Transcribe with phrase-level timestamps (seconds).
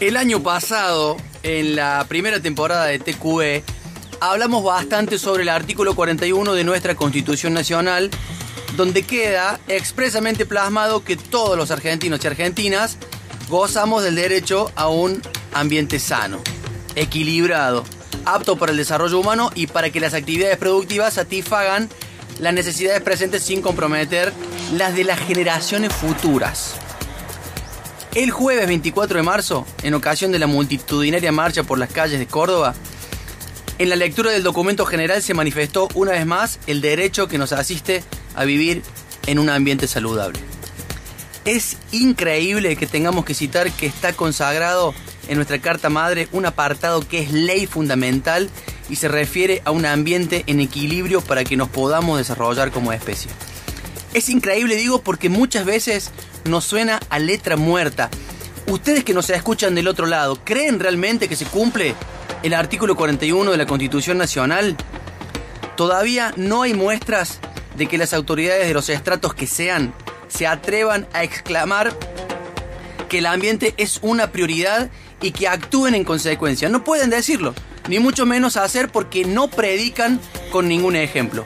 [0.00, 3.64] El año pasado, en la primera temporada de TQE,
[4.20, 8.08] hablamos bastante sobre el artículo 41 de nuestra Constitución Nacional,
[8.76, 12.96] donde queda expresamente plasmado que todos los argentinos y argentinas
[13.48, 15.20] gozamos del derecho a un
[15.52, 16.38] ambiente sano,
[16.94, 17.82] equilibrado,
[18.24, 21.88] apto para el desarrollo humano y para que las actividades productivas satisfagan
[22.38, 24.32] las necesidades presentes sin comprometer
[24.74, 26.76] las de las generaciones futuras.
[28.14, 32.26] El jueves 24 de marzo, en ocasión de la multitudinaria marcha por las calles de
[32.26, 32.74] Córdoba,
[33.78, 37.52] en la lectura del documento general se manifestó una vez más el derecho que nos
[37.52, 38.02] asiste
[38.34, 38.82] a vivir
[39.26, 40.40] en un ambiente saludable.
[41.44, 44.94] Es increíble que tengamos que citar que está consagrado
[45.28, 48.48] en nuestra Carta Madre un apartado que es ley fundamental
[48.88, 53.30] y se refiere a un ambiente en equilibrio para que nos podamos desarrollar como especie.
[54.14, 56.10] Es increíble, digo, porque muchas veces
[56.44, 58.10] nos suena a letra muerta.
[58.66, 61.94] Ustedes que nos escuchan del otro lado, ¿creen realmente que se cumple
[62.42, 64.76] el artículo 41 de la Constitución Nacional?
[65.76, 67.38] Todavía no hay muestras
[67.76, 69.94] de que las autoridades de los estratos que sean
[70.28, 71.96] se atrevan a exclamar
[73.08, 74.90] que el ambiente es una prioridad
[75.22, 76.68] y que actúen en consecuencia.
[76.68, 77.54] No pueden decirlo,
[77.88, 80.20] ni mucho menos hacer porque no predican
[80.50, 81.44] con ningún ejemplo.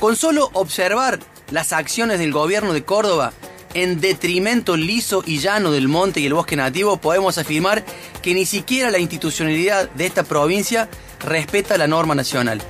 [0.00, 1.18] Con solo observar
[1.50, 3.32] las acciones del gobierno de Córdoba
[3.74, 7.84] en detrimento liso y llano del monte y el bosque nativo, podemos afirmar
[8.22, 10.88] que ni siquiera la institucionalidad de esta provincia
[11.20, 12.60] respeta la norma nacional.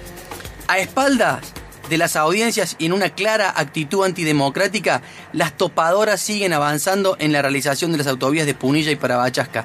[0.67, 1.41] A espaldas
[1.89, 5.03] de las audiencias y en una clara actitud antidemocrática,
[5.33, 9.65] las topadoras siguen avanzando en la realización de las autovías de Punilla y Parabachasca.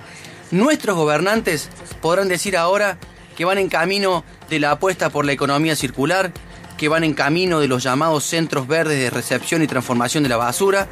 [0.52, 1.70] Nuestros gobernantes
[2.02, 2.98] podrán decir ahora
[3.36, 6.32] que van en camino de la apuesta por la economía circular,
[6.78, 10.38] que van en camino de los llamados centros verdes de recepción y transformación de la
[10.38, 10.88] basura,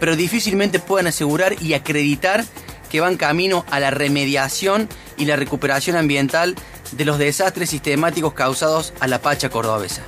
[0.00, 2.44] pero difícilmente puedan asegurar y acreditar
[2.90, 6.54] que van camino a la remediación y la recuperación ambiental
[6.92, 10.02] de los desastres sistemáticos causados a la Pacha cordobesa.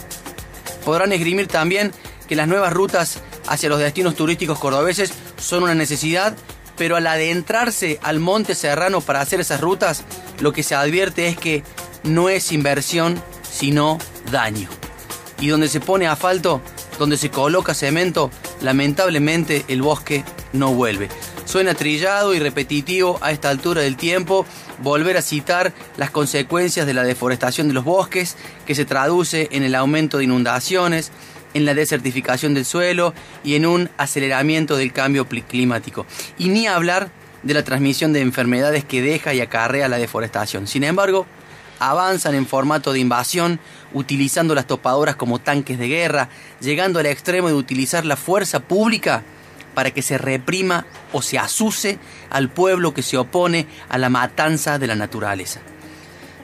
[0.85, 1.93] Podrán esgrimir también
[2.27, 6.35] que las nuevas rutas hacia los destinos turísticos cordobeses son una necesidad,
[6.79, 10.05] pero al adentrarse al monte serrano para hacer esas rutas,
[10.41, 11.63] lo que se advierte es que
[12.03, 13.21] no es inversión,
[13.51, 13.99] sino
[14.31, 14.71] daño
[15.41, 16.61] y donde se pone asfalto,
[16.99, 18.31] donde se coloca cemento,
[18.61, 21.09] lamentablemente el bosque no vuelve.
[21.45, 24.47] Suena trillado y repetitivo a esta altura del tiempo
[24.83, 28.37] volver a citar las consecuencias de la deforestación de los bosques,
[28.67, 31.11] que se traduce en el aumento de inundaciones,
[31.55, 36.07] en la desertificación del suelo y en un aceleramiento del cambio climático.
[36.39, 37.11] Y ni hablar
[37.43, 40.67] de la transmisión de enfermedades que deja y acarrea la deforestación.
[40.67, 41.27] Sin embargo,
[41.81, 43.59] avanzan en formato de invasión,
[43.93, 46.29] utilizando las topadoras como tanques de guerra,
[46.61, 49.25] llegando al extremo de utilizar la fuerza pública
[49.75, 51.99] para que se reprima o se asuse
[52.29, 55.61] al pueblo que se opone a la matanza de la naturaleza.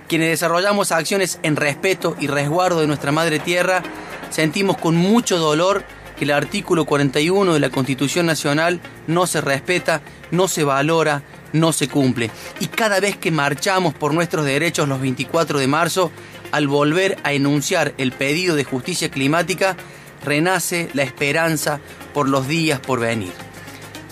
[0.09, 3.83] Quienes desarrollamos acciones en respeto y resguardo de nuestra madre tierra,
[4.31, 5.85] sentimos con mucho dolor
[6.17, 11.23] que el artículo 41 de la Constitución Nacional no se respeta, no se valora,
[11.61, 12.31] no se cumple.
[12.61, 16.11] Y cada vez que marchamos por nuestros derechos los 24 de marzo,
[16.53, 19.77] al volver a enunciar el pedido de justicia climática,
[20.25, 21.81] renace la esperanza
[22.15, 23.33] por los días por venir.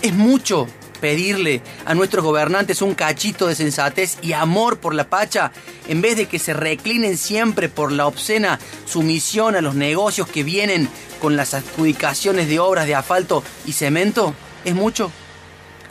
[0.01, 0.67] Es mucho
[0.99, 5.51] pedirle a nuestros gobernantes un cachito de sensatez y amor por la Pacha,
[5.87, 10.43] en vez de que se reclinen siempre por la obscena sumisión a los negocios que
[10.43, 10.89] vienen
[11.21, 14.33] con las adjudicaciones de obras de asfalto y cemento?
[14.63, 15.11] ¿Es mucho?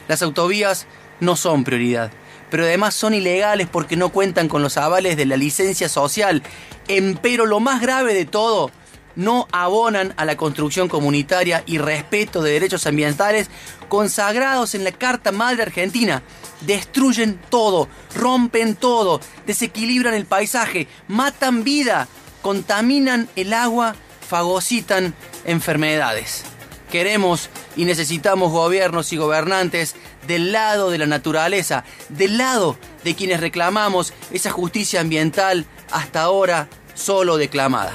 [0.07, 0.85] Las autovías
[1.19, 2.11] no son prioridad,
[2.49, 6.43] pero además son ilegales porque no cuentan con los avales de la licencia social.
[6.87, 8.71] Empero lo más grave de todo,
[9.15, 13.49] no abonan a la construcción comunitaria y respeto de derechos ambientales
[13.87, 16.21] consagrados en la Carta Madre Argentina.
[16.61, 22.07] Destruyen todo, rompen todo, desequilibran el paisaje, matan vida,
[22.41, 23.95] contaminan el agua,
[24.27, 25.13] fagocitan
[25.45, 26.43] enfermedades.
[26.91, 29.95] Queremos y necesitamos gobiernos y gobernantes
[30.27, 36.67] del lado de la naturaleza, del lado de quienes reclamamos esa justicia ambiental hasta ahora
[36.93, 37.93] solo declamada.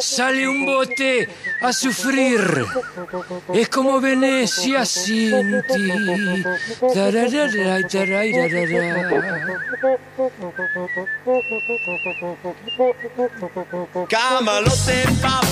[0.00, 1.28] Sale un bote
[1.60, 2.64] a sufrir.
[3.54, 6.44] Es como Venecia sin ti.
[14.08, 15.51] Camalote, papá.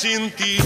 [0.00, 0.56] sin ti.